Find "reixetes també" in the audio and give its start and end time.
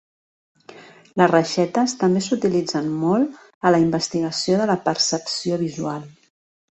1.31-2.23